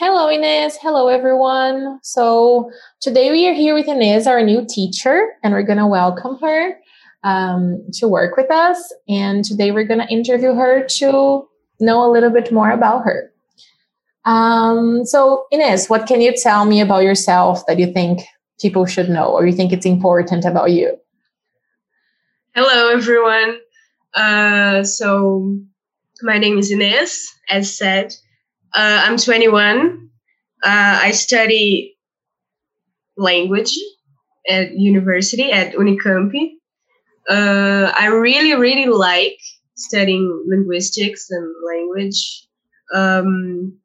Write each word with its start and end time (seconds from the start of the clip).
Hello, 0.00 0.30
Inez. 0.30 0.78
Hello, 0.80 1.08
everyone. 1.08 1.98
So 2.02 2.70
today 3.02 3.30
we 3.30 3.46
are 3.48 3.52
here 3.52 3.74
with 3.74 3.86
Inez, 3.86 4.26
our 4.26 4.42
new 4.42 4.64
teacher, 4.66 5.28
and 5.42 5.52
we're 5.52 5.62
going 5.62 5.76
to 5.76 5.86
welcome 5.86 6.38
her 6.40 6.78
um, 7.22 7.84
to 7.92 8.08
work 8.08 8.34
with 8.38 8.50
us. 8.50 8.94
And 9.10 9.44
today 9.44 9.72
we're 9.72 9.84
going 9.84 10.00
to 10.00 10.08
interview 10.08 10.54
her 10.54 10.86
to 11.00 11.46
know 11.80 12.02
a 12.02 12.10
little 12.10 12.30
bit 12.30 12.50
more 12.50 12.70
about 12.70 13.04
her. 13.04 13.30
Um, 14.24 15.04
so, 15.04 15.44
Inez, 15.50 15.90
what 15.90 16.06
can 16.06 16.22
you 16.22 16.34
tell 16.34 16.64
me 16.64 16.80
about 16.80 17.02
yourself 17.02 17.66
that 17.66 17.78
you 17.78 17.92
think 17.92 18.22
people 18.58 18.86
should 18.86 19.10
know 19.10 19.26
or 19.26 19.46
you 19.46 19.52
think 19.52 19.70
it's 19.70 19.84
important 19.84 20.46
about 20.46 20.70
you? 20.70 20.96
Hello, 22.54 22.88
everyone. 22.90 23.58
Uh, 24.14 24.82
so, 24.82 25.58
my 26.22 26.38
name 26.38 26.56
is 26.56 26.70
Inez, 26.70 27.28
as 27.50 27.76
said. 27.76 28.14
Uh, 28.74 29.02
I'm 29.04 29.16
21. 29.16 30.10
Uh, 30.62 30.98
I 31.02 31.10
study 31.10 31.96
language 33.16 33.76
at 34.48 34.72
university 34.72 35.50
at 35.50 35.74
Unicamp. 35.74 36.32
Uh, 37.28 37.92
I 37.96 38.06
really, 38.06 38.54
really 38.54 38.86
like 38.86 39.38
studying 39.76 40.44
linguistics 40.46 41.30
and 41.30 41.54
language. 41.66 42.46
Um, 42.94 43.78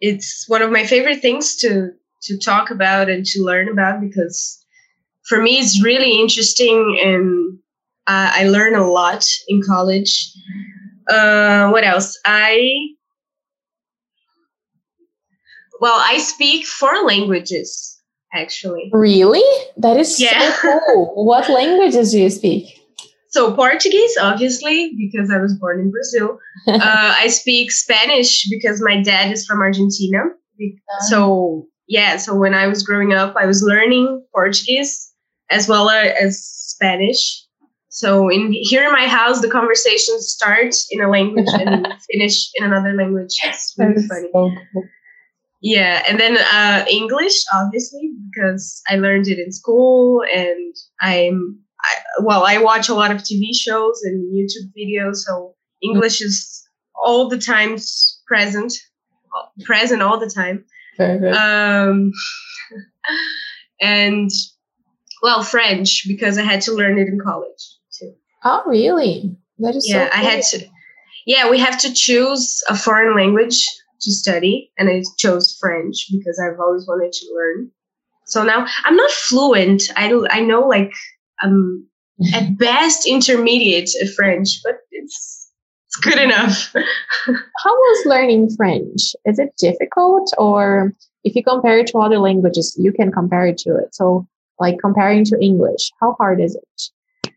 it's 0.00 0.46
one 0.48 0.62
of 0.62 0.70
my 0.70 0.84
favorite 0.84 1.20
things 1.20 1.56
to 1.56 1.90
to 2.22 2.38
talk 2.38 2.70
about 2.70 3.10
and 3.10 3.24
to 3.26 3.42
learn 3.42 3.68
about 3.68 4.00
because 4.00 4.64
for 5.26 5.42
me 5.42 5.58
it's 5.58 5.82
really 5.82 6.20
interesting 6.20 7.00
and 7.02 7.58
uh, 8.06 8.30
I 8.32 8.48
learn 8.48 8.74
a 8.74 8.88
lot 8.88 9.24
in 9.48 9.62
college. 9.62 10.32
Uh, 11.08 11.70
what 11.70 11.84
else? 11.84 12.18
I 12.24 12.94
well, 15.82 16.00
I 16.00 16.18
speak 16.18 16.64
four 16.64 17.04
languages 17.04 18.00
actually. 18.32 18.88
Really? 18.92 19.42
That 19.76 19.96
is 19.96 20.18
yeah. 20.20 20.54
so 20.54 20.80
cool. 20.86 21.24
what 21.26 21.50
languages 21.50 22.12
do 22.12 22.20
you 22.20 22.30
speak? 22.30 22.78
So 23.30 23.52
Portuguese, 23.52 24.16
obviously, 24.20 24.92
because 24.96 25.28
I 25.30 25.38
was 25.38 25.54
born 25.54 25.80
in 25.80 25.90
Brazil. 25.90 26.38
uh, 26.68 27.14
I 27.18 27.26
speak 27.26 27.72
Spanish 27.72 28.48
because 28.48 28.80
my 28.80 29.02
dad 29.02 29.32
is 29.32 29.44
from 29.44 29.60
Argentina. 29.60 30.20
Ah. 30.22 30.98
So 31.08 31.66
yeah, 31.88 32.16
so 32.16 32.36
when 32.36 32.54
I 32.54 32.68
was 32.68 32.84
growing 32.84 33.12
up, 33.12 33.34
I 33.36 33.46
was 33.46 33.64
learning 33.64 34.24
Portuguese 34.32 35.12
as 35.50 35.66
well 35.66 35.90
as 35.90 36.38
Spanish. 36.46 37.44
So 37.88 38.28
in 38.28 38.52
here 38.52 38.84
in 38.84 38.92
my 38.92 39.08
house, 39.08 39.40
the 39.40 39.50
conversations 39.50 40.28
start 40.28 40.76
in 40.92 41.00
a 41.00 41.10
language 41.10 41.48
and 41.52 41.88
finish 42.12 42.50
in 42.54 42.66
another 42.66 42.92
language. 42.94 43.34
It's 43.42 43.74
really 43.76 44.06
funny. 44.06 44.28
So 44.32 44.50
cool. 44.72 44.84
Yeah, 45.62 46.02
and 46.08 46.18
then 46.18 46.36
uh, 46.36 46.84
English, 46.90 47.44
obviously, 47.54 48.12
because 48.30 48.82
I 48.88 48.96
learned 48.96 49.28
it 49.28 49.38
in 49.38 49.52
school, 49.52 50.22
and 50.34 50.74
I'm 51.00 51.62
I, 51.82 51.94
well, 52.22 52.44
I 52.44 52.58
watch 52.58 52.88
a 52.88 52.94
lot 52.94 53.10
of 53.10 53.18
TV 53.18 53.54
shows 53.54 54.02
and 54.02 54.32
YouTube 54.34 54.72
videos, 54.76 55.16
so 55.16 55.54
English 55.82 56.20
is 56.20 56.68
all 56.94 57.28
the 57.28 57.38
times 57.38 58.20
present, 58.26 58.72
present 59.64 60.02
all 60.02 60.18
the 60.18 60.30
time. 60.30 60.64
Um, 60.98 62.12
and 63.80 64.30
well, 65.22 65.42
French 65.42 66.04
because 66.06 66.38
I 66.38 66.42
had 66.42 66.60
to 66.62 66.72
learn 66.72 66.98
it 66.98 67.08
in 67.08 67.18
college 67.20 67.78
too. 67.98 68.14
Oh, 68.44 68.62
really? 68.66 69.36
That 69.58 69.76
is 69.76 69.86
yeah. 69.88 70.06
So 70.06 70.10
cool. 70.10 70.20
I 70.20 70.30
had 70.30 70.42
to. 70.42 70.66
Yeah, 71.24 71.50
we 71.50 71.58
have 71.60 71.78
to 71.82 71.92
choose 71.92 72.60
a 72.68 72.76
foreign 72.76 73.14
language 73.14 73.64
to 74.02 74.12
study, 74.12 74.70
and 74.78 74.88
I 74.88 75.02
chose 75.18 75.56
French 75.60 76.06
because 76.10 76.40
I've 76.40 76.60
always 76.60 76.86
wanted 76.86 77.12
to 77.12 77.26
learn. 77.34 77.70
So 78.26 78.42
now 78.42 78.66
I'm 78.84 78.96
not 78.96 79.10
fluent. 79.10 79.82
I 79.96 80.12
I 80.30 80.40
know 80.40 80.66
like 80.66 80.92
I'm 81.40 81.86
at 82.34 82.56
best 82.58 83.06
intermediate 83.06 83.90
French, 84.16 84.60
but 84.64 84.78
it's 84.90 85.50
it's 85.86 85.96
good 86.04 86.18
enough. 86.18 86.72
How 87.26 87.74
was 87.74 88.06
learning 88.06 88.50
French? 88.56 89.14
Is 89.26 89.38
it 89.38 89.52
difficult, 89.58 90.30
or 90.38 90.94
if 91.24 91.34
you 91.34 91.44
compare 91.44 91.78
it 91.78 91.88
to 91.88 91.98
other 91.98 92.18
languages, 92.18 92.74
you 92.78 92.92
can 92.92 93.12
compare 93.12 93.46
it 93.46 93.58
to 93.58 93.76
it. 93.76 93.94
So, 93.94 94.26
like 94.58 94.78
comparing 94.78 95.24
to 95.26 95.38
English, 95.40 95.90
how 96.00 96.16
hard 96.18 96.40
is 96.40 96.56
it? 96.56 97.32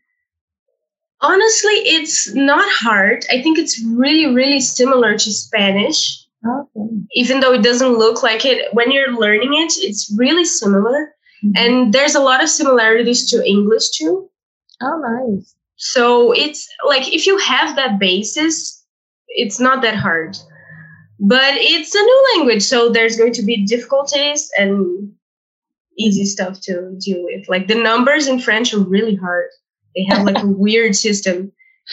Honestly, 1.20 1.72
it's 1.72 2.34
not 2.34 2.68
hard. 2.70 3.24
I 3.30 3.42
think 3.42 3.58
it's 3.58 3.82
really, 3.84 4.34
really 4.34 4.60
similar 4.60 5.12
to 5.12 5.32
Spanish. 5.32 6.25
Okay. 6.46 6.88
Even 7.12 7.40
though 7.40 7.52
it 7.52 7.62
doesn't 7.62 7.98
look 7.98 8.22
like 8.22 8.44
it, 8.44 8.72
when 8.72 8.90
you're 8.90 9.18
learning 9.18 9.54
it, 9.54 9.72
it's 9.78 10.12
really 10.16 10.44
similar. 10.44 11.14
Mm-hmm. 11.44 11.52
And 11.56 11.92
there's 11.92 12.14
a 12.14 12.20
lot 12.20 12.42
of 12.42 12.48
similarities 12.48 13.28
to 13.30 13.46
English 13.46 13.90
too. 13.90 14.30
Oh, 14.80 15.36
nice. 15.36 15.54
So 15.76 16.32
it's 16.32 16.68
like 16.86 17.12
if 17.12 17.26
you 17.26 17.38
have 17.38 17.76
that 17.76 17.98
basis, 17.98 18.84
it's 19.28 19.60
not 19.60 19.82
that 19.82 19.96
hard. 19.96 20.36
But 21.18 21.54
it's 21.56 21.94
a 21.94 21.98
new 21.98 22.26
language, 22.34 22.62
so 22.62 22.90
there's 22.90 23.16
going 23.16 23.32
to 23.34 23.42
be 23.42 23.64
difficulties 23.64 24.50
and 24.58 25.12
easy 25.98 26.26
stuff 26.26 26.60
to 26.62 26.94
deal 26.98 27.24
with. 27.24 27.48
Like 27.48 27.68
the 27.68 27.74
numbers 27.74 28.26
in 28.26 28.38
French 28.38 28.74
are 28.74 28.80
really 28.80 29.16
hard. 29.16 29.48
They 29.94 30.04
have 30.10 30.24
like 30.24 30.42
a 30.42 30.46
weird 30.64 30.94
system. 30.94 31.52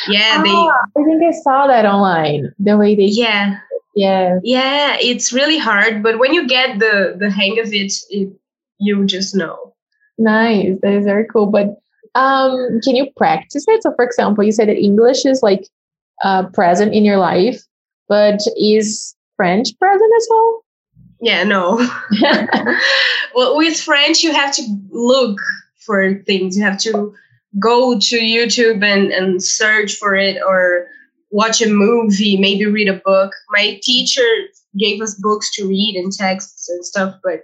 Yeah, 0.10 0.42
they. 0.44 0.50
Ah, 0.50 0.82
I 0.98 1.04
think 1.04 1.24
I 1.24 1.32
saw 1.42 1.68
that 1.68 1.86
online. 1.86 2.54
The 2.60 2.78
way 2.78 2.96
they. 2.96 3.04
Yeah. 3.04 3.60
Yeah. 3.96 4.40
Yeah, 4.44 4.98
it's 5.00 5.32
really 5.32 5.58
hard, 5.58 6.02
but 6.02 6.20
when 6.20 6.34
you 6.34 6.48
get 6.48 6.80
the 6.80 7.16
the 7.18 7.30
hang 7.30 7.60
of 7.60 7.74
it, 7.74 7.94
it 8.10 8.34
you 8.80 9.06
just 9.06 9.36
know. 9.36 9.74
Nice. 10.18 10.78
That 10.82 10.94
is 10.94 11.06
very 11.06 11.26
cool. 11.32 11.48
But 11.48 11.80
um, 12.16 12.80
can 12.84 12.96
you 12.96 13.10
practice 13.18 13.66
it? 13.68 13.84
So, 13.84 13.94
for 13.96 14.06
example, 14.06 14.44
you 14.44 14.52
said 14.52 14.68
that 14.68 14.78
English 14.78 15.26
is 15.26 15.42
like 15.42 15.68
uh, 16.24 16.48
present 16.48 16.94
in 16.94 17.06
your 17.06 17.18
life, 17.18 17.62
but 18.08 18.40
is 18.58 19.16
French 19.36 19.70
present 19.80 20.12
as 20.18 20.28
well? 20.30 20.64
Yeah, 21.22 21.44
no. 21.44 21.78
well, 23.36 23.58
with 23.58 23.80
French, 23.80 24.24
you 24.24 24.34
have 24.34 24.54
to 24.56 24.64
look 24.90 25.40
for 25.78 26.16
things. 26.26 26.58
You 26.58 26.64
have 26.64 26.80
to 26.80 27.14
go 27.60 27.98
to 27.98 28.20
YouTube 28.20 28.84
and, 28.84 29.12
and 29.12 29.44
search 29.44 29.96
for 29.96 30.16
it 30.16 30.38
or 30.46 30.88
watch 31.34 31.62
a 31.62 31.70
movie, 31.70 32.38
maybe 32.38 32.66
read 32.66 32.88
a 32.88 33.02
book. 33.04 33.34
My 33.50 33.80
teacher 33.82 34.28
gave 34.78 35.02
us 35.02 35.16
books 35.16 35.54
to 35.56 35.68
read 35.68 35.96
and 35.96 36.14
texts 36.14 36.70
and 36.70 36.86
stuff, 36.86 37.16
but 37.24 37.40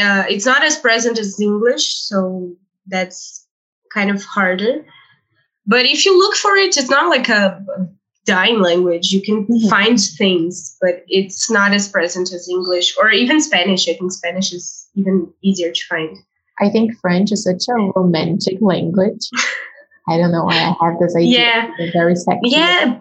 uh, 0.00 0.24
it's 0.28 0.46
not 0.46 0.62
as 0.62 0.78
present 0.78 1.18
as 1.18 1.38
English, 1.40 1.94
so 1.94 2.54
that's 2.86 3.46
kind 3.92 4.10
of 4.10 4.22
harder. 4.22 4.84
But 5.66 5.84
if 5.84 6.04
you 6.06 6.16
look 6.16 6.36
for 6.36 6.54
it, 6.54 6.76
it's 6.76 6.90
not 6.90 7.08
like 7.08 7.28
a 7.28 7.60
dying 8.24 8.60
language. 8.60 9.10
You 9.10 9.20
can 9.20 9.46
mm-hmm. 9.46 9.68
find 9.68 10.00
things, 10.00 10.76
but 10.80 11.04
it's 11.08 11.50
not 11.50 11.72
as 11.74 11.88
present 11.88 12.32
as 12.32 12.48
English 12.48 12.94
or 13.00 13.10
even 13.10 13.40
Spanish. 13.40 13.88
I 13.88 13.94
think 13.94 14.12
Spanish 14.12 14.52
is 14.52 14.88
even 14.94 15.28
easier 15.42 15.72
to 15.72 15.80
find. 15.88 16.16
I 16.60 16.70
think 16.70 16.92
French 17.00 17.32
is 17.32 17.42
such 17.42 17.64
a 17.68 17.90
romantic 17.96 18.58
language. 18.60 19.28
I 20.08 20.18
don't 20.18 20.30
know 20.30 20.44
why 20.44 20.54
I 20.54 20.86
have 20.86 21.00
this 21.00 21.16
idea. 21.16 21.72
Yeah. 21.78 21.90
very 21.92 22.14
sexy. 22.14 22.50
Yeah, 22.50 23.00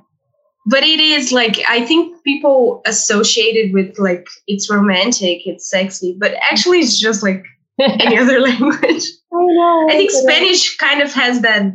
but 0.65 0.83
it 0.83 0.99
is 0.99 1.31
like 1.31 1.59
I 1.67 1.85
think 1.85 2.23
people 2.23 2.81
associate 2.85 3.55
it 3.55 3.73
with 3.73 3.97
like 3.99 4.27
it's 4.47 4.69
romantic, 4.69 5.45
it's 5.45 5.69
sexy, 5.69 6.15
but 6.17 6.33
actually 6.35 6.79
it's 6.79 6.99
just 6.99 7.23
like 7.23 7.43
any 7.79 8.17
other 8.17 8.39
language. 8.49 9.03
I 9.33 9.45
know. 9.45 9.87
I 9.89 9.93
think 9.93 10.11
Spanish 10.11 10.77
kind 10.77 11.01
of 11.01 11.13
has 11.13 11.41
that 11.41 11.73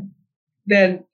that 0.66 1.04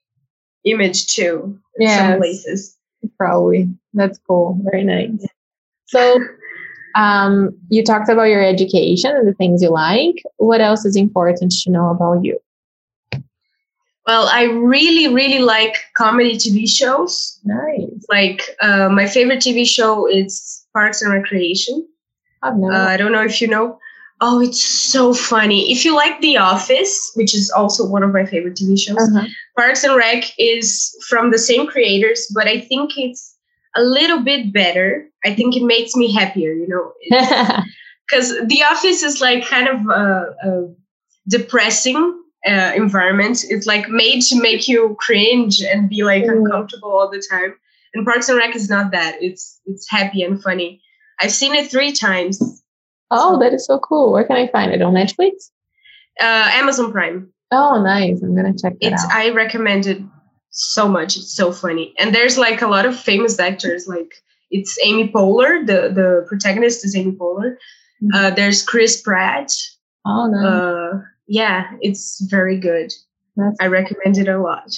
image 0.63 1.07
too. 1.07 1.59
Yeah. 1.77 2.11
Some 2.11 2.19
places. 2.19 2.77
Probably. 3.17 3.69
That's 3.93 4.19
cool. 4.27 4.59
Very 4.71 4.83
nice. 4.83 5.25
So 5.85 6.19
um, 6.95 7.57
you 7.69 7.83
talked 7.83 8.09
about 8.09 8.23
your 8.29 8.43
education 8.43 9.11
and 9.15 9.27
the 9.27 9.33
things 9.33 9.61
you 9.61 9.69
like. 9.69 10.23
What 10.37 10.61
else 10.61 10.85
is 10.85 10.95
important 10.95 11.51
to 11.63 11.71
know 11.71 11.89
about 11.89 12.23
you? 12.23 12.39
Well, 14.07 14.27
I 14.27 14.43
really, 14.43 15.13
really 15.13 15.39
like 15.39 15.75
comedy 15.95 16.35
TV 16.35 16.69
shows. 16.69 17.39
Nice. 17.43 18.05
Like 18.09 18.55
uh, 18.61 18.89
my 18.89 19.07
favorite 19.07 19.39
TV 19.39 19.67
show 19.67 20.07
is 20.07 20.65
Parks 20.73 21.01
and 21.01 21.11
Recreation. 21.13 21.87
Uh, 22.43 22.51
I 22.71 22.97
don't 22.97 23.11
know 23.11 23.23
if 23.23 23.41
you 23.41 23.47
know. 23.47 23.79
Oh, 24.21 24.39
it's 24.39 24.63
so 24.63 25.13
funny. 25.13 25.71
If 25.71 25.83
you 25.83 25.95
like 25.95 26.21
The 26.21 26.37
Office, 26.37 27.11
which 27.15 27.33
is 27.33 27.49
also 27.49 27.85
one 27.85 28.03
of 28.03 28.13
my 28.13 28.25
favorite 28.25 28.55
TV 28.55 28.79
shows, 28.79 28.97
uh-huh. 28.97 29.27
Parks 29.57 29.83
and 29.83 29.95
Rec 29.95 30.23
is 30.37 30.95
from 31.09 31.31
the 31.31 31.39
same 31.39 31.67
creators, 31.67 32.31
but 32.33 32.47
I 32.47 32.61
think 32.61 32.91
it's 32.97 33.35
a 33.75 33.81
little 33.81 34.21
bit 34.21 34.53
better. 34.53 35.09
I 35.25 35.33
think 35.33 35.55
it 35.55 35.63
makes 35.63 35.95
me 35.95 36.13
happier, 36.13 36.53
you 36.53 36.67
know, 36.67 36.93
because 38.07 38.29
The 38.47 38.63
Office 38.63 39.03
is 39.03 39.19
like 39.19 39.45
kind 39.45 39.67
of 39.67 39.85
a, 39.87 40.35
a 40.43 40.73
depressing 41.27 42.21
uh, 42.47 42.71
environment. 42.75 43.43
It's 43.49 43.65
like 43.65 43.89
made 43.89 44.21
to 44.23 44.41
make 44.41 44.67
you 44.67 44.95
cringe 44.99 45.61
and 45.61 45.89
be 45.89 46.03
like 46.03 46.23
mm. 46.23 46.37
uncomfortable 46.37 46.91
all 46.91 47.09
the 47.09 47.23
time. 47.29 47.55
And 47.93 48.05
Parks 48.05 48.29
and 48.29 48.37
Rec 48.37 48.55
is 48.55 48.69
not 48.69 48.91
that. 48.91 49.21
It's 49.21 49.59
it's 49.65 49.89
happy 49.89 50.21
and 50.23 50.41
funny. 50.41 50.81
I've 51.21 51.31
seen 51.31 51.55
it 51.55 51.71
three 51.71 51.91
times. 51.91 52.63
Oh, 53.11 53.33
so. 53.35 53.39
that 53.39 53.53
is 53.53 53.65
so 53.65 53.79
cool. 53.79 54.11
Where 54.11 54.25
can 54.25 54.35
I 54.35 54.47
find 54.47 54.71
it? 54.71 54.81
On 54.81 54.93
Netflix? 54.93 55.51
Uh, 56.19 56.49
Amazon 56.53 56.91
Prime. 56.91 57.31
Oh, 57.51 57.81
nice. 57.81 58.21
I'm 58.21 58.35
gonna 58.35 58.53
check 58.57 58.73
it 58.81 58.93
out. 58.93 59.11
I 59.11 59.29
recommend 59.29 59.87
it 59.87 60.01
so 60.49 60.87
much. 60.87 61.15
It's 61.15 61.35
so 61.35 61.51
funny, 61.51 61.93
and 61.97 62.13
there's 62.13 62.37
like 62.37 62.61
a 62.61 62.67
lot 62.67 62.85
of 62.85 62.99
famous 62.99 63.39
actors. 63.39 63.87
Like 63.87 64.13
it's 64.51 64.77
Amy 64.83 65.09
Poehler. 65.09 65.65
The 65.65 65.89
the 65.93 66.25
protagonist 66.27 66.83
is 66.85 66.95
Amy 66.95 67.13
Poehler. 67.13 67.55
Mm-hmm. 68.03 68.09
Uh, 68.13 68.29
there's 68.31 68.61
Chris 68.61 69.01
Pratt. 69.01 69.51
Oh, 70.05 70.27
nice. 70.27 70.45
Uh, 70.45 71.01
yeah, 71.27 71.71
it's 71.81 72.21
very 72.29 72.57
good. 72.57 72.93
That's 73.35 73.57
I 73.59 73.67
recommend 73.67 74.17
it 74.17 74.27
a 74.27 74.39
lot. 74.39 74.71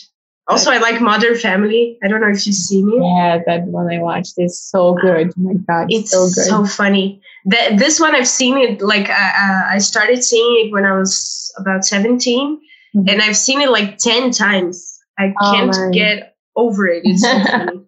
Also, 0.49 0.71
I 0.71 0.77
like 0.77 1.01
Modern 1.01 1.35
Family. 1.35 1.97
I 2.01 2.07
don't 2.07 2.21
know 2.21 2.29
if 2.29 2.47
you've 2.47 2.55
seen 2.55 2.87
it. 2.87 3.01
Yeah, 3.03 3.39
that 3.45 3.63
one 3.63 3.91
I 3.91 3.99
watched 3.99 4.35
is 4.37 4.57
so 4.57 4.93
good. 4.93 5.33
Oh 5.37 5.41
my 5.41 5.53
God, 5.67 5.87
it's 5.89 6.11
so 6.11 6.23
good. 6.23 6.47
so 6.47 6.65
funny. 6.65 7.21
That 7.45 7.77
this 7.77 7.99
one 7.99 8.15
I've 8.15 8.27
seen 8.27 8.57
it 8.57 8.81
like 8.81 9.09
uh, 9.09 9.13
uh 9.13 9.63
I 9.69 9.77
started 9.79 10.23
seeing 10.23 10.65
it 10.65 10.71
when 10.71 10.85
I 10.85 10.97
was 10.97 11.53
about 11.57 11.83
17 11.83 12.57
mm-hmm. 12.57 13.09
and 13.09 13.21
I've 13.21 13.35
seen 13.35 13.59
it 13.61 13.69
like 13.69 13.97
ten 13.97 14.31
times. 14.31 14.97
I 15.19 15.33
oh, 15.41 15.51
can't 15.51 15.75
man. 15.75 15.91
get 15.91 16.37
over 16.55 16.87
it. 16.87 17.01
It's 17.03 17.23
so 17.23 17.43
funny. 17.51 17.81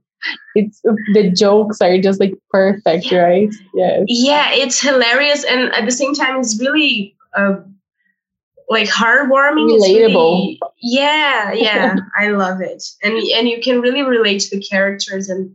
it's 0.55 0.81
the 1.13 1.31
jokes 1.33 1.79
are 1.79 1.97
just 2.01 2.19
like 2.19 2.33
perfect, 2.51 3.09
right? 3.11 3.49
Yes. 3.73 4.03
Yeah, 4.07 4.51
it's 4.51 4.81
hilarious, 4.81 5.45
and 5.45 5.73
at 5.73 5.85
the 5.85 5.91
same 5.91 6.13
time, 6.13 6.41
it's 6.41 6.59
really. 6.59 7.15
Uh, 7.37 7.55
like 8.69 8.87
heartwarming 8.87 9.67
relatable 9.67 10.35
really, 10.45 10.59
yeah 10.81 11.51
yeah. 11.53 11.95
I 12.17 12.27
love 12.29 12.61
it. 12.61 12.83
And 13.03 13.17
and 13.17 13.49
you 13.49 13.59
can 13.61 13.81
really 13.81 14.03
relate 14.03 14.41
to 14.41 14.55
the 14.57 14.63
characters 14.63 15.27
and 15.27 15.51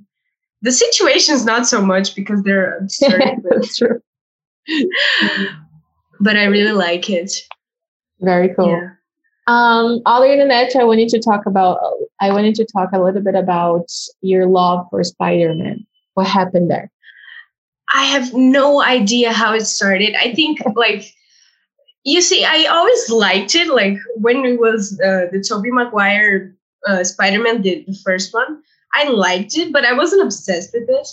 the 0.62 0.72
situations 0.72 1.44
not 1.44 1.66
so 1.66 1.80
much 1.80 2.14
because 2.14 2.42
they're 2.42 2.76
absurd 2.80 3.22
that's 3.44 3.78
true. 3.78 4.00
But 6.20 6.36
i 6.36 6.44
really 6.44 6.72
like 6.72 7.08
it. 7.08 7.32
Very 8.20 8.54
cool. 8.54 8.68
Yeah. 8.68 8.90
um 9.46 10.00
other 10.06 10.36
than 10.36 10.48
that 10.48 10.74
i 10.76 10.84
wanted 10.84 11.08
to 11.10 11.20
talk 11.20 11.46
about 11.46 11.78
i 12.20 12.30
wanted 12.32 12.54
to 12.56 12.64
talk 12.64 12.90
a 12.92 13.02
little 13.02 13.22
bit 13.22 13.34
about 13.34 13.90
your 14.22 14.46
love 14.46 14.86
for 14.90 15.04
spider-man. 15.04 15.86
What 16.14 16.26
happened 16.26 16.70
there? 16.70 16.90
I 17.92 18.04
have 18.04 18.34
no 18.34 18.82
idea 18.82 19.32
how 19.32 19.54
it 19.54 19.66
started. 19.66 20.14
I 20.16 20.32
think 20.34 20.58
like 20.74 21.14
you 22.04 22.20
see, 22.20 22.44
I 22.44 22.66
always 22.70 23.10
liked 23.10 23.54
it. 23.54 23.68
Like 23.68 23.98
when 24.16 24.44
it 24.44 24.60
was 24.60 25.00
uh, 25.00 25.26
the 25.32 25.44
Tobey 25.46 25.70
Maguire 25.70 26.54
uh, 26.86 27.02
Spider-Man 27.02 27.62
did 27.62 27.86
the 27.86 27.98
first 28.04 28.32
one, 28.32 28.62
I 28.94 29.08
liked 29.08 29.56
it, 29.56 29.72
but 29.72 29.84
I 29.84 29.94
wasn't 29.94 30.22
obsessed 30.22 30.72
with 30.72 30.88
it. 30.88 31.08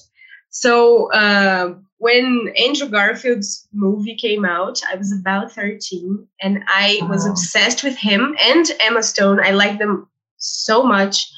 So 0.49 1.11
uh, 1.13 1.75
when 1.97 2.53
Andrew 2.57 2.89
Garfield's 2.89 3.67
movie 3.73 4.17
came 4.17 4.43
out, 4.43 4.81
I 4.91 4.95
was 4.95 5.13
about 5.13 5.53
13 5.53 6.27
and 6.41 6.63
I 6.67 6.99
was 7.03 7.25
obsessed 7.25 7.83
with 7.83 7.97
him 7.97 8.35
and 8.43 8.65
Emma 8.81 9.01
Stone. 9.01 9.39
I 9.39 9.51
liked 9.51 9.79
them 9.79 10.09
so 10.37 10.83
much. 10.83 11.31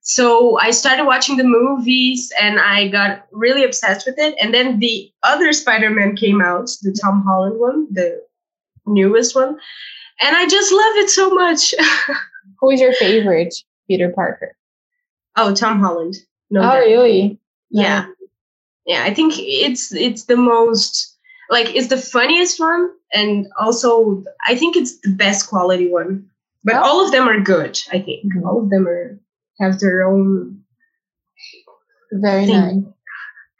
So 0.00 0.58
I 0.58 0.70
started 0.72 1.04
watching 1.04 1.36
the 1.36 1.44
movies 1.44 2.32
and 2.40 2.58
I 2.58 2.88
got 2.88 3.26
really 3.30 3.62
obsessed 3.62 4.06
with 4.06 4.18
it. 4.18 4.34
And 4.40 4.52
then 4.52 4.80
the 4.80 5.12
other 5.22 5.52
Spider 5.52 5.90
Man 5.90 6.16
came 6.16 6.40
out, 6.40 6.70
the 6.82 6.98
Tom 7.00 7.22
Holland 7.24 7.60
one, 7.60 7.86
the 7.92 8.22
newest 8.88 9.34
one. 9.34 9.58
And 10.20 10.36
I 10.36 10.46
just 10.46 10.72
love 10.72 10.96
it 10.96 11.10
so 11.10 11.30
much. 11.30 11.74
Who 12.60 12.70
is 12.70 12.80
your 12.80 12.92
favorite 12.94 13.54
Peter 13.86 14.10
Parker? 14.10 14.56
Oh, 15.36 15.54
Tom 15.54 15.80
Holland. 15.80 16.16
No 16.50 16.60
oh, 16.60 16.62
doubt. 16.62 16.78
really? 16.78 17.38
Yeah. 17.70 18.06
Yeah, 18.86 19.04
I 19.04 19.12
think 19.12 19.34
it's 19.36 19.92
it's 19.94 20.24
the 20.24 20.36
most 20.36 21.16
like 21.50 21.74
it's 21.74 21.88
the 21.88 21.98
funniest 21.98 22.58
one 22.58 22.90
and 23.12 23.46
also 23.60 24.24
I 24.46 24.56
think 24.56 24.76
it's 24.76 24.98
the 25.00 25.14
best 25.14 25.48
quality 25.48 25.88
one. 25.88 26.28
But 26.64 26.76
oh. 26.76 26.82
all 26.82 27.04
of 27.04 27.12
them 27.12 27.28
are 27.28 27.40
good, 27.40 27.78
I 27.92 28.00
think. 28.00 28.32
Mm-hmm. 28.32 28.46
All 28.46 28.62
of 28.62 28.70
them 28.70 28.88
are 28.88 29.18
have 29.60 29.78
their 29.78 30.06
own 30.08 30.64
very 32.12 32.46
thing. 32.46 32.82
nice. 32.82 32.94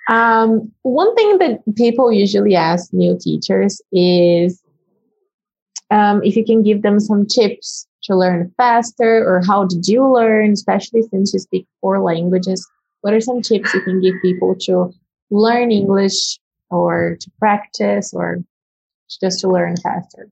Um, 0.08 0.72
one 0.82 1.14
thing 1.14 1.38
that 1.38 1.60
people 1.76 2.10
usually 2.10 2.56
ask 2.56 2.92
new 2.92 3.18
teachers 3.20 3.82
is 3.92 4.62
um, 5.90 6.22
if 6.22 6.36
you 6.36 6.44
can 6.44 6.62
give 6.62 6.82
them 6.82 7.00
some 7.00 7.26
tips 7.26 7.86
to 8.04 8.16
learn 8.16 8.52
faster 8.56 9.24
or 9.26 9.42
how 9.46 9.64
did 9.64 9.86
you 9.86 10.06
learn, 10.06 10.52
especially 10.52 11.02
since 11.02 11.32
you 11.32 11.38
speak 11.38 11.66
four 11.80 12.00
languages, 12.00 12.66
what 13.00 13.14
are 13.14 13.20
some 13.20 13.42
tips 13.42 13.72
you 13.74 13.80
can 13.82 14.00
give 14.00 14.14
people 14.22 14.54
to 14.60 14.92
learn 15.30 15.70
English 15.70 16.38
or 16.70 17.16
to 17.20 17.30
practice 17.38 18.12
or 18.12 18.38
just 19.20 19.40
to 19.40 19.48
learn 19.48 19.76
faster? 19.76 20.28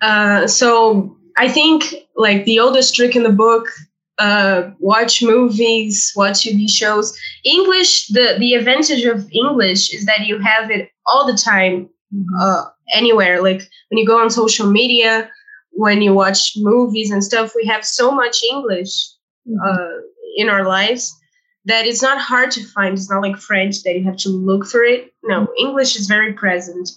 Uh, 0.00 0.46
so 0.46 1.16
I 1.36 1.48
think 1.48 1.94
like 2.16 2.44
the 2.44 2.60
oldest 2.60 2.94
trick 2.94 3.16
in 3.16 3.22
the 3.22 3.30
book 3.30 3.68
uh, 4.18 4.70
watch 4.78 5.22
movies, 5.22 6.12
watch 6.14 6.44
TV 6.44 6.70
shows. 6.70 7.18
English, 7.44 8.06
the 8.08 8.36
the 8.38 8.54
advantage 8.54 9.04
of 9.04 9.28
English 9.32 9.92
is 9.92 10.06
that 10.06 10.26
you 10.26 10.38
have 10.38 10.70
it 10.70 10.90
all 11.06 11.26
the 11.26 11.36
time. 11.36 11.88
Mm-hmm. 12.14 12.34
Uh, 12.40 12.64
anywhere. 12.92 13.42
Like 13.42 13.62
when 13.88 13.98
you 13.98 14.06
go 14.06 14.20
on 14.20 14.30
social 14.30 14.70
media, 14.70 15.30
when 15.70 16.02
you 16.02 16.14
watch 16.14 16.52
movies 16.56 17.10
and 17.10 17.22
stuff, 17.22 17.52
we 17.54 17.66
have 17.66 17.84
so 17.84 18.10
much 18.10 18.42
English 18.50 19.08
mm-hmm. 19.48 19.58
uh, 19.64 20.00
in 20.36 20.48
our 20.48 20.66
lives 20.66 21.14
that 21.66 21.86
it's 21.86 22.02
not 22.02 22.20
hard 22.20 22.50
to 22.52 22.64
find. 22.68 22.94
It's 22.94 23.10
not 23.10 23.22
like 23.22 23.36
French 23.36 23.82
that 23.82 23.94
you 23.94 24.04
have 24.04 24.16
to 24.18 24.28
look 24.28 24.66
for 24.66 24.82
it. 24.82 25.12
No, 25.22 25.42
mm-hmm. 25.42 25.66
English 25.66 25.96
is 25.96 26.06
very 26.06 26.32
present. 26.32 26.90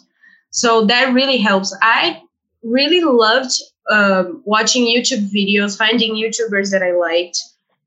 So 0.51 0.85
that 0.85 1.13
really 1.13 1.37
helps. 1.37 1.75
I 1.81 2.21
really 2.63 3.01
loved 3.01 3.51
um, 3.89 4.41
watching 4.45 4.85
YouTube 4.85 5.29
videos, 5.31 5.77
finding 5.77 6.15
YouTubers 6.15 6.71
that 6.71 6.83
I 6.83 6.91
liked 6.91 7.39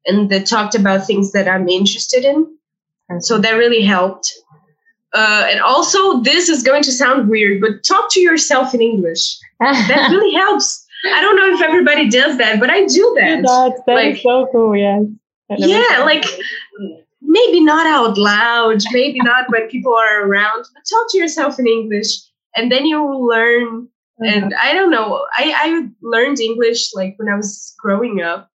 and 0.06 0.31
that 0.31 0.47
talked 0.47 0.75
about 0.75 1.06
things 1.06 1.32
that 1.32 1.49
I'm 1.49 1.69
interested 1.69 2.25
in. 2.25 2.56
So 3.20 3.38
that 3.38 3.52
really 3.52 3.82
helped. 3.82 4.32
Uh, 5.12 5.47
and 5.51 5.61
also, 5.61 6.21
this 6.23 6.49
is 6.49 6.62
going 6.62 6.83
to 6.85 6.93
sound 6.93 7.29
weird, 7.29 7.61
but 7.61 7.83
talk 7.85 8.12
to 8.12 8.21
yourself 8.21 8.75
in 8.75 8.81
English. 8.81 9.39
that 9.61 10.09
really 10.11 10.35
helps. 10.35 10.87
I 11.07 11.21
don't 11.21 11.37
know 11.37 11.55
if 11.55 11.62
everybody 11.62 12.09
does 12.09 12.37
that, 12.39 12.61
but 12.61 12.71
I 12.71 12.85
do 12.85 13.17
that. 13.19 13.43
That's, 13.45 13.81
that 13.87 13.95
like, 13.95 14.17
is 14.17 14.23
so 14.23 14.49
cool, 14.53 14.77
yes. 14.77 15.05
Yeah, 15.59 16.03
like 16.05 16.25
maybe 17.23 17.61
not 17.61 17.87
out 17.87 18.19
loud, 18.19 18.83
maybe 18.93 19.19
not 19.21 19.51
when 19.51 19.69
people 19.69 19.95
are 19.95 20.27
around, 20.27 20.65
but 20.75 20.83
talk 20.89 21.07
to 21.11 21.19
yourself 21.19 21.59
in 21.59 21.67
English, 21.67 22.09
and 22.55 22.71
then 22.71 22.87
you 22.87 23.02
will 23.02 23.26
learn. 23.26 23.88
Uh-huh. 24.23 24.31
And 24.31 24.55
I 24.55 24.75
don't 24.75 24.90
know, 24.90 25.26
I, 25.37 25.55
I 25.57 25.88
learned 26.02 26.40
English 26.40 26.95
like 26.95 27.14
when 27.19 27.29
I 27.29 27.37
was 27.37 27.75
growing 27.79 28.21
up, 28.21 28.50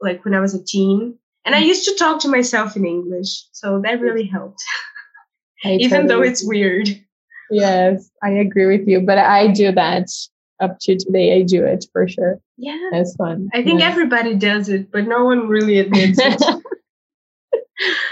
like 0.00 0.24
when 0.24 0.34
I 0.34 0.40
was 0.40 0.52
a 0.54 0.62
teen, 0.62 1.16
and 1.44 1.54
I 1.54 1.62
mm. 1.62 1.66
used 1.66 1.84
to 1.84 1.94
talk 1.94 2.20
to 2.22 2.28
myself 2.28 2.76
in 2.76 2.84
English, 2.84 3.44
so 3.52 3.80
that 3.82 4.00
really 4.00 4.26
helped. 4.26 4.62
even 5.72 6.06
though 6.06 6.22
it's 6.22 6.44
weird. 6.44 6.88
Yes, 7.50 8.10
I 8.22 8.30
agree 8.30 8.66
with 8.66 8.88
you, 8.88 9.00
but 9.00 9.18
I 9.18 9.48
do 9.48 9.72
that 9.72 10.08
up 10.60 10.78
to 10.80 10.96
today. 10.96 11.36
I 11.36 11.42
do 11.42 11.64
it 11.64 11.86
for 11.92 12.08
sure. 12.08 12.40
Yeah, 12.56 12.78
that's 12.90 13.14
fun. 13.16 13.48
I 13.54 13.62
think 13.62 13.80
yeah. 13.80 13.88
everybody 13.88 14.34
does 14.34 14.68
it, 14.68 14.90
but 14.90 15.06
no 15.06 15.24
one 15.24 15.48
really 15.48 15.78
admits 15.78 16.18
it. 16.20 16.42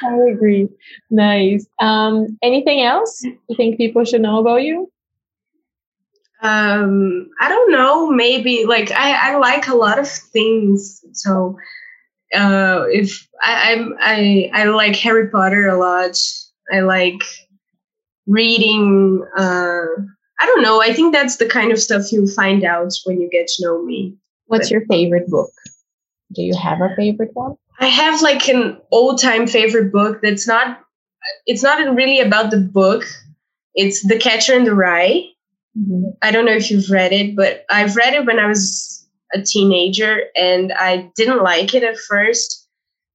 I 0.03 0.17
agree. 0.31 0.69
Nice. 1.11 1.67
Um, 1.81 2.39
anything 2.43 2.83
else 2.83 3.23
you 3.23 3.57
think 3.57 3.79
people 3.79 4.05
should 4.05 4.21
know 4.21 4.39
about 4.39 4.63
you? 4.63 4.91
Um, 6.43 7.31
I 7.41 7.49
don't 7.49 7.73
know. 7.73 8.11
Maybe 8.11 8.67
like 8.67 8.93
I, 8.93 9.33
I 9.33 9.37
like 9.39 9.69
a 9.69 9.75
lot 9.75 9.99
of 9.99 10.07
things. 10.07 11.03
So 11.13 11.57
uh, 12.35 12.85
if 12.89 13.27
I, 13.43 13.73
I'm 13.73 13.95
I 13.99 14.51
I 14.53 14.65
like 14.65 14.97
Harry 14.97 15.29
Potter 15.31 15.69
a 15.69 15.79
lot. 15.79 16.19
I 16.71 16.81
like 16.81 17.23
reading. 18.27 19.25
Uh, 19.37 19.87
I 20.41 20.47
don't 20.47 20.63
know. 20.63 20.83
I 20.83 20.93
think 20.93 21.15
that's 21.15 21.37
the 21.37 21.47
kind 21.47 21.73
of 21.73 21.81
stuff 21.81 22.13
you 22.13 22.27
find 22.27 22.65
out 22.65 22.93
when 23.05 23.21
you 23.21 23.29
get 23.31 23.47
to 23.49 23.65
know 23.65 23.83
me. 23.83 24.17
What's 24.47 24.69
but, 24.69 24.73
your 24.73 24.87
favorite 24.87 25.29
book? 25.29 25.51
Do 26.33 26.43
you 26.43 26.55
have 26.57 26.81
a 26.81 26.95
favorite 26.97 27.31
one? 27.35 27.57
I 27.81 27.87
have 27.87 28.23
like 28.23 28.49
an 28.49 28.79
old 28.91 29.21
time 29.21 29.47
favorite 29.47 29.93
book 29.93 30.21
that's 30.23 30.47
not. 30.47 30.81
It's 31.47 31.63
not 31.63 31.79
really 31.95 32.21
about 32.21 32.51
the 32.51 32.61
book. 32.61 33.05
It's 33.75 34.07
The 34.07 34.19
Catcher 34.19 34.55
in 34.55 34.65
the 34.65 34.75
Rye. 34.75 35.25
Mm-hmm. 35.79 36.11
I 36.23 36.31
don't 36.31 36.45
know 36.45 36.53
if 36.53 36.71
you've 36.71 36.91
read 36.91 37.13
it, 37.13 37.35
but 37.35 37.65
I've 37.71 37.97
read 37.97 38.15
it 38.15 38.27
when 38.27 38.39
I 38.39 38.47
was 38.47 39.09
a 39.33 39.43
teenager 39.43 40.25
and 40.37 40.73
I 40.73 41.11
didn't 41.17 41.43
like 41.43 41.75
it 41.75 41.83
at 41.83 41.97
first. 41.97 42.69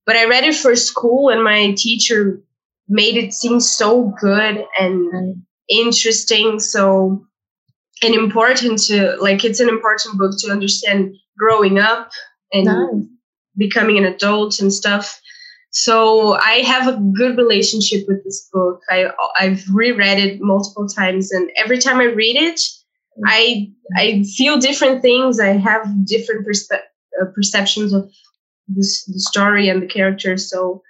But 0.06 0.16
I 0.16 0.26
read 0.26 0.44
it 0.44 0.56
for 0.56 0.76
school, 0.76 1.30
and 1.30 1.44
my 1.44 1.74
teacher 1.78 2.42
made 2.90 3.16
it 3.16 3.34
seem 3.34 3.60
so 3.60 4.14
good 4.20 4.66
and 4.80 5.44
interesting. 5.70 6.60
So, 6.60 7.26
and 8.04 8.16
important 8.16 8.80
to 8.88 9.16
like, 9.22 9.46
it's 9.46 9.60
an 9.60 9.70
important 9.70 10.18
book 10.18 10.34
to 10.40 10.52
understand 10.52 11.16
growing 11.38 11.80
up 11.80 12.12
and 12.52 12.66
nice. 12.66 13.06
becoming 13.58 13.98
an 13.98 14.06
adult 14.06 14.60
and 14.60 14.74
stuff. 14.74 15.22
So 15.72 16.34
I 16.34 16.62
have 16.66 16.88
a 16.88 17.00
good 17.16 17.38
relationship 17.38 18.08
with 18.08 18.24
this 18.24 18.50
book. 18.52 18.82
I 18.90 19.12
I've 19.40 19.64
reread 19.72 20.18
it 20.18 20.42
multiple 20.42 20.88
times, 20.88 21.32
and 21.32 21.50
every 21.58 21.78
time 21.78 22.00
I 22.00 22.06
read 22.06 22.38
it, 22.38 22.60
I 23.26 23.72
I 23.96 24.24
feel 24.36 24.58
different 24.58 25.02
things. 25.04 25.40
I 25.40 25.58
have 25.58 26.06
different 26.06 26.48
perspe- 26.48 26.82
uh, 27.22 27.26
perceptions 27.36 27.94
of 27.94 28.10
this 28.68 29.06
the 29.06 29.20
story 29.20 29.70
and 29.70 29.82
the 29.82 29.88
characters. 29.88 30.50
So 30.50 30.82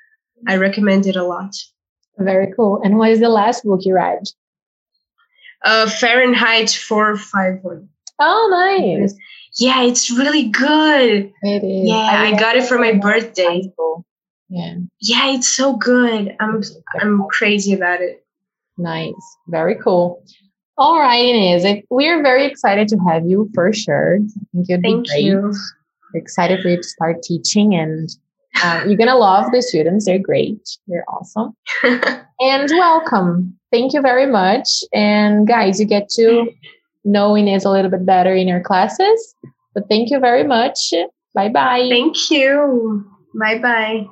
I 0.48 0.56
recommend 0.56 1.08
it 1.08 1.18
a 1.18 1.24
lot. 1.24 1.54
Very 2.20 2.52
cool. 2.56 2.82
And 2.84 2.98
what 2.98 3.12
is 3.12 3.20
the 3.20 3.30
last 3.30 3.64
book 3.64 3.82
you 3.84 3.96
read? 3.96 4.24
Uh, 5.64 5.90
Fahrenheit 5.90 6.70
451. 6.70 7.88
Oh, 8.20 8.48
nice. 8.52 9.16
Yeah, 9.58 9.84
it's 9.84 10.12
really 10.12 10.50
good. 10.50 11.32
It 11.42 11.64
is. 11.64 11.90
Yeah, 11.90 11.98
I, 11.98 12.38
got 12.38 12.56
it 12.56 12.68
for 12.68 12.78
my 12.78 12.94
birthday. 12.94 13.64
Yeah. 14.50 14.76
Yeah, 15.00 15.32
it's 15.32 15.48
so 15.50 15.76
good. 15.76 16.36
I'm 16.40 16.62
I'm 17.00 17.24
crazy 17.30 17.74
about 17.74 18.02
it. 18.02 18.26
Nice. 18.78 19.14
Very 19.48 19.76
cool. 19.76 20.24
All 20.78 21.00
right, 21.00 21.24
Inez. 21.24 21.84
We're 21.90 22.24
very 22.24 22.46
excited 22.46 22.88
to 22.90 22.98
have 23.08 23.26
you 23.26 23.50
for 23.54 23.74
sure. 23.74 24.16
I 24.16 24.48
think 24.54 24.70
you'd 24.70 24.82
Thank 24.82 25.04
be 25.04 25.10
great. 25.10 25.24
you. 25.24 25.54
We're 26.14 26.22
excited 26.22 26.62
for 26.62 26.70
you 26.70 26.78
to 26.78 26.84
start 26.84 27.22
teaching 27.22 27.76
and 27.76 28.10
um, 28.64 28.88
you're 28.88 28.98
gonna 28.98 29.16
love 29.16 29.52
the 29.52 29.62
students. 29.62 30.06
They're 30.06 30.20
great. 30.20 30.60
They're 30.88 31.06
awesome. 31.08 31.56
and 31.84 32.70
welcome. 32.70 33.58
Thank 33.72 33.94
you 33.94 34.02
very 34.02 34.26
much. 34.26 34.68
And 34.94 35.48
guys, 35.48 35.80
you 35.80 35.86
get 35.86 36.10
to 36.16 36.50
know 37.06 37.36
Inez 37.36 37.66
a 37.66 37.72
little 37.72 37.92
bit 37.92 38.06
better 38.06 38.34
in 38.34 38.48
your 38.48 38.62
classes. 38.62 39.36
But 39.74 39.88
thank 39.90 40.10
you 40.10 40.20
very 40.20 40.44
much. 40.44 40.94
Bye 41.34 41.50
bye. 41.50 41.88
Thank 41.90 42.32
you. 42.32 43.06
Bye 43.36 43.60
bye. 43.60 44.08